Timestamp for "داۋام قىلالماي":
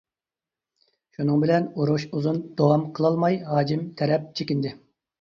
2.65-3.41